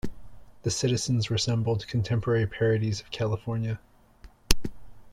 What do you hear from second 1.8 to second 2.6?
contemporary